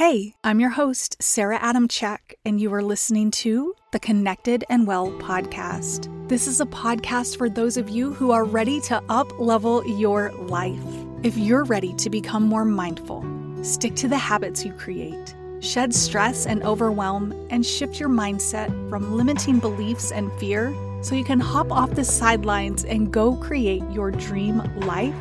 [0.00, 5.10] Hey, I'm your host, Sara Adamchak, and you are listening to the Connected and Well
[5.18, 6.08] podcast.
[6.26, 10.32] This is a podcast for those of you who are ready to up level your
[10.32, 10.80] life.
[11.22, 13.22] If you're ready to become more mindful,
[13.62, 19.18] stick to the habits you create, shed stress and overwhelm, and shift your mindset from
[19.18, 24.10] limiting beliefs and fear so you can hop off the sidelines and go create your
[24.10, 25.14] dream life,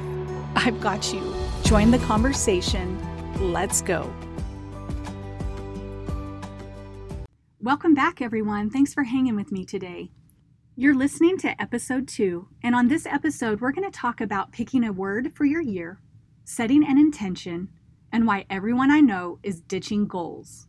[0.55, 1.36] I've got you.
[1.66, 2.98] Join the conversation.
[3.41, 4.09] Let's go.
[7.62, 8.70] Welcome back, everyone.
[8.70, 10.12] Thanks for hanging with me today.
[10.77, 14.85] You're listening to episode two, and on this episode, we're going to talk about picking
[14.85, 15.99] a word for your year,
[16.45, 17.68] setting an intention,
[18.13, 20.68] and why everyone I know is ditching goals.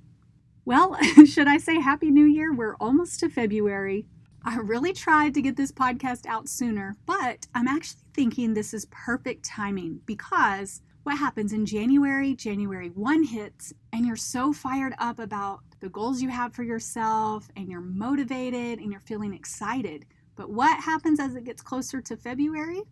[0.65, 2.53] Well, should I say Happy New Year?
[2.53, 4.07] We're almost to February.
[4.45, 8.88] I really tried to get this podcast out sooner, but I'm actually thinking this is
[8.91, 15.19] perfect timing because what happens in January, January 1 hits, and you're so fired up
[15.19, 20.07] about the goals you have for yourself, and you're motivated and you're feeling excited.
[20.37, 22.83] But what happens as it gets closer to February?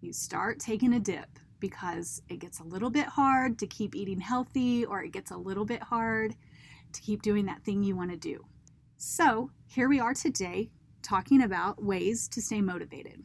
[0.00, 1.28] You start taking a dip
[1.60, 5.36] because it gets a little bit hard to keep eating healthy, or it gets a
[5.36, 6.34] little bit hard
[6.94, 8.42] to keep doing that thing you want to do.
[8.96, 10.70] So, here we are today
[11.02, 13.24] talking about ways to stay motivated.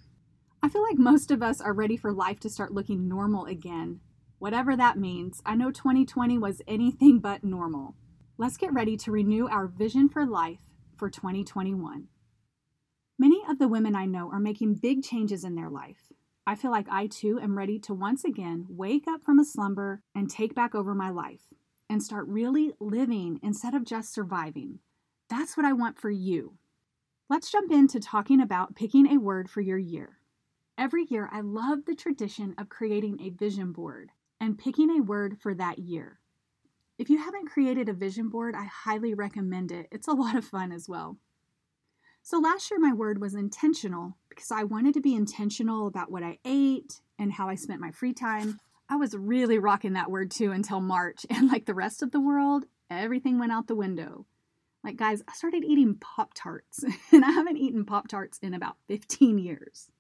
[0.62, 4.02] I feel like most of us are ready for life to start looking normal again,
[4.42, 5.40] whatever that means.
[5.46, 7.94] I know 2020 was anything but normal.
[8.40, 10.62] Let's get ready to renew our vision for life
[10.98, 12.08] for 2021.
[13.20, 16.12] Many of the women I know are making big changes in their life.
[16.48, 20.02] I feel like I too am ready to once again wake up from a slumber
[20.16, 21.54] and take back over my life
[21.88, 24.80] and start really living instead of just surviving.
[25.30, 26.58] That's what I want for you.
[27.30, 30.18] Let's jump into talking about picking a word for your year.
[30.80, 34.10] Every year, I love the tradition of creating a vision board
[34.42, 36.20] and picking a word for that year.
[36.98, 39.88] If you haven't created a vision board, I highly recommend it.
[39.92, 41.18] It's a lot of fun as well.
[42.24, 46.24] So last year, my word was intentional because I wanted to be intentional about what
[46.24, 48.60] I ate and how I spent my free time.
[48.90, 52.20] I was really rocking that word too until March, and like the rest of the
[52.20, 54.26] world, everything went out the window.
[54.84, 58.78] Like, guys, I started eating Pop Tarts, and I haven't eaten Pop Tarts in about
[58.88, 59.92] 15 years.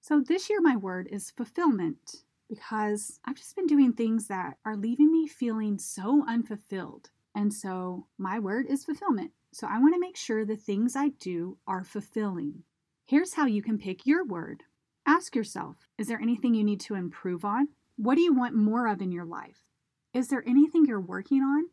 [0.00, 4.76] So, this year, my word is fulfillment because I've just been doing things that are
[4.76, 7.08] leaving me feeling so unfulfilled.
[7.34, 9.30] And so my word is fulfillment.
[9.54, 12.64] So I want to make sure the things I do are fulfilling.
[13.06, 14.64] Here's how you can pick your word.
[15.06, 17.68] Ask yourself Is there anything you need to improve on?
[17.96, 19.64] What do you want more of in your life?
[20.12, 21.70] Is there anything you're working on?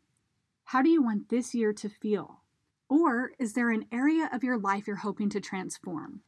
[0.64, 2.42] How do you want this year to feel?
[2.88, 6.22] Or is there an area of your life you're hoping to transform?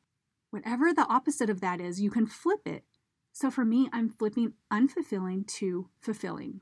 [0.50, 2.84] Whatever the opposite of that is, you can flip it
[3.32, 6.60] so for me, I'm flipping unfulfilling to fulfilling.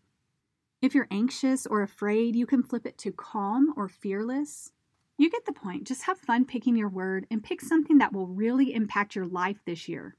[0.81, 4.73] If you're anxious or afraid, you can flip it to calm or fearless.
[5.19, 5.87] You get the point.
[5.87, 9.59] Just have fun picking your word and pick something that will really impact your life
[9.67, 10.17] this year.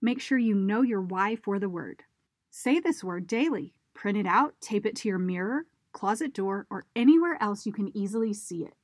[0.00, 2.04] Make sure you know your why for the word.
[2.50, 3.74] Say this word daily.
[3.94, 7.96] Print it out, tape it to your mirror, closet door, or anywhere else you can
[7.96, 8.74] easily see it.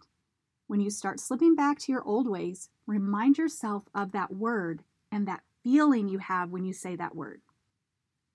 [0.66, 4.82] When you start slipping back to your old ways, remind yourself of that word
[5.12, 7.40] and that feeling you have when you say that word.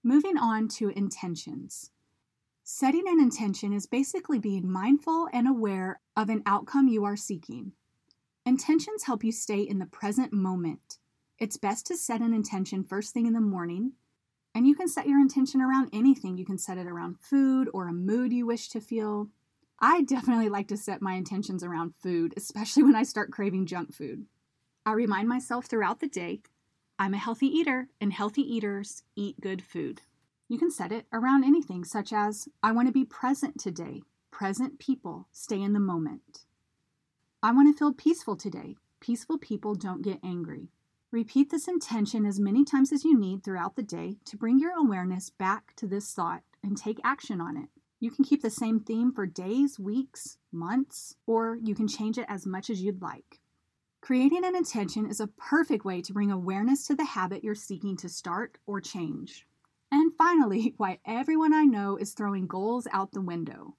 [0.03, 1.91] Moving on to intentions.
[2.63, 7.73] Setting an intention is basically being mindful and aware of an outcome you are seeking.
[8.45, 10.97] Intentions help you stay in the present moment.
[11.37, 13.93] It's best to set an intention first thing in the morning,
[14.55, 16.37] and you can set your intention around anything.
[16.37, 19.29] You can set it around food or a mood you wish to feel.
[19.79, 23.93] I definitely like to set my intentions around food, especially when I start craving junk
[23.93, 24.25] food.
[24.85, 26.41] I remind myself throughout the day
[27.01, 30.01] I'm a healthy eater, and healthy eaters eat good food.
[30.49, 34.01] You can set it around anything, such as I want to be present today.
[34.31, 36.43] Present people stay in the moment.
[37.41, 38.75] I want to feel peaceful today.
[38.99, 40.73] Peaceful people don't get angry.
[41.09, 44.77] Repeat this intention as many times as you need throughout the day to bring your
[44.77, 47.69] awareness back to this thought and take action on it.
[48.01, 52.25] You can keep the same theme for days, weeks, months, or you can change it
[52.27, 53.39] as much as you'd like.
[54.09, 57.95] Creating an intention is a perfect way to bring awareness to the habit you're seeking
[57.95, 59.45] to start or change.
[59.91, 63.75] And finally, why everyone I know is throwing goals out the window.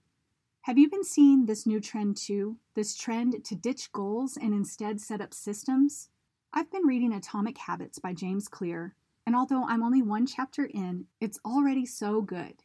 [0.61, 2.59] Have you been seeing this new trend too?
[2.77, 6.11] This trend to ditch goals and instead set up systems?
[6.53, 8.94] I've been reading Atomic Habits by James Clear,
[9.26, 12.62] and although I'm only one chapter in, it's already so good.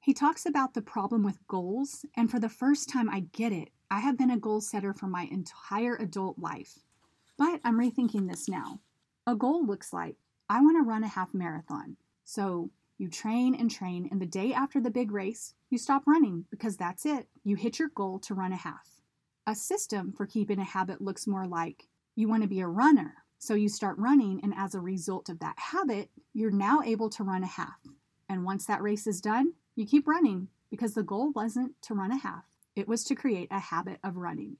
[0.00, 3.70] He talks about the problem with goals, and for the first time I get it.
[3.90, 6.80] I have been a goal setter for my entire adult life.
[7.38, 8.80] But I'm rethinking this now.
[9.26, 10.16] A goal looks like
[10.48, 11.96] I want to run a half marathon.
[12.24, 16.46] So You train and train, and the day after the big race, you stop running
[16.50, 17.28] because that's it.
[17.44, 18.88] You hit your goal to run a half.
[19.46, 23.14] A system for keeping a habit looks more like you want to be a runner,
[23.38, 27.22] so you start running, and as a result of that habit, you're now able to
[27.22, 27.78] run a half.
[28.30, 32.10] And once that race is done, you keep running because the goal wasn't to run
[32.10, 32.44] a half,
[32.74, 34.56] it was to create a habit of running.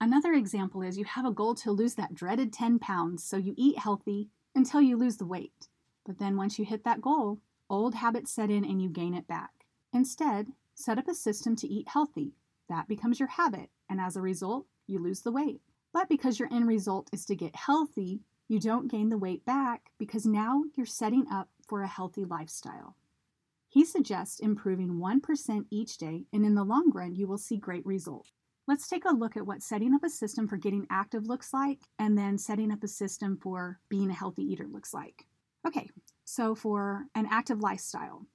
[0.00, 3.54] Another example is you have a goal to lose that dreaded 10 pounds, so you
[3.56, 5.68] eat healthy until you lose the weight.
[6.04, 9.26] But then once you hit that goal, old habits set in and you gain it
[9.26, 9.66] back.
[9.92, 12.34] Instead, set up a system to eat healthy.
[12.68, 15.60] That becomes your habit, and as a result, you lose the weight.
[15.92, 19.90] But because your end result is to get healthy, you don't gain the weight back
[19.96, 22.96] because now you're setting up for a healthy lifestyle.
[23.68, 27.86] He suggests improving 1% each day, and in the long run, you will see great
[27.86, 28.32] results.
[28.66, 31.80] Let's take a look at what setting up a system for getting active looks like,
[31.98, 35.26] and then setting up a system for being a healthy eater looks like.
[35.66, 35.90] Okay,
[36.24, 38.26] so for an active lifestyle,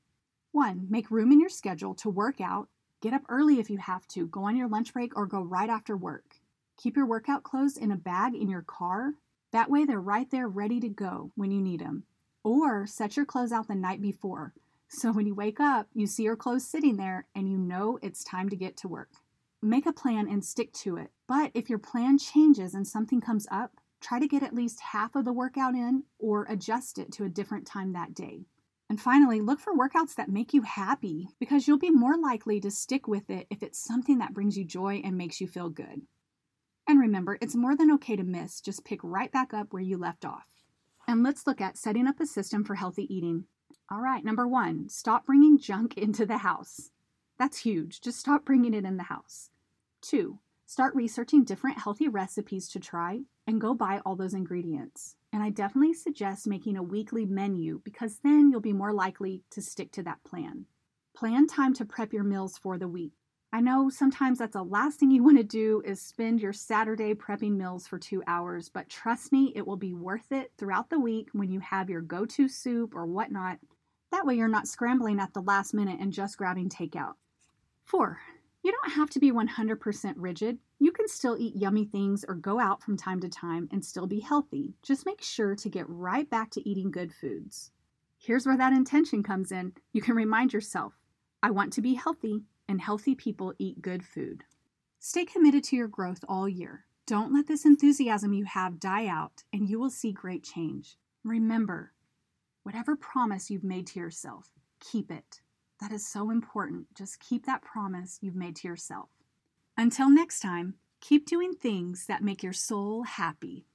[0.51, 2.69] one, make room in your schedule to work out.
[3.01, 5.69] Get up early if you have to, go on your lunch break, or go right
[5.69, 6.35] after work.
[6.77, 9.15] Keep your workout clothes in a bag in your car.
[9.51, 12.03] That way, they're right there ready to go when you need them.
[12.43, 14.53] Or set your clothes out the night before.
[14.89, 18.23] So when you wake up, you see your clothes sitting there and you know it's
[18.23, 19.09] time to get to work.
[19.61, 21.11] Make a plan and stick to it.
[21.27, 25.15] But if your plan changes and something comes up, try to get at least half
[25.15, 28.45] of the workout in or adjust it to a different time that day.
[28.89, 32.71] And finally, look for workouts that make you happy because you'll be more likely to
[32.71, 36.01] stick with it if it's something that brings you joy and makes you feel good.
[36.87, 39.97] And remember, it's more than okay to miss, just pick right back up where you
[39.97, 40.47] left off.
[41.07, 43.43] And let's look at setting up a system for healthy eating.
[43.91, 46.89] All right, number one, stop bringing junk into the house.
[47.39, 48.01] That's huge.
[48.01, 49.49] Just stop bringing it in the house.
[50.01, 55.15] Two, start researching different healthy recipes to try and go buy all those ingredients.
[55.31, 59.61] And I definitely suggest making a weekly menu because then you'll be more likely to
[59.61, 60.65] stick to that plan.
[61.15, 63.13] Plan time to prep your meals for the week.
[63.53, 67.13] I know sometimes that's the last thing you want to do is spend your Saturday
[67.13, 70.99] prepping meals for two hours, but trust me, it will be worth it throughout the
[70.99, 73.59] week when you have your go to soup or whatnot.
[74.11, 77.13] That way, you're not scrambling at the last minute and just grabbing takeout.
[77.89, 78.19] Four,
[78.61, 80.59] you don't have to be 100% rigid.
[80.77, 84.05] You can still eat yummy things or go out from time to time and still
[84.05, 84.75] be healthy.
[84.83, 87.71] Just make sure to get right back to eating good foods.
[88.19, 89.73] Here's where that intention comes in.
[89.91, 90.99] You can remind yourself
[91.41, 94.43] I want to be healthy, and healthy people eat good food.
[94.99, 96.85] Stay committed to your growth all year.
[97.07, 100.95] Don't let this enthusiasm you have die out, and you will see great change.
[101.23, 101.93] Remember,
[102.61, 105.41] whatever promise you've made to yourself, keep it.
[105.79, 106.93] That is so important.
[106.95, 109.09] Just keep that promise you've made to yourself.
[109.77, 113.65] Until next time, keep doing things that make your soul happy.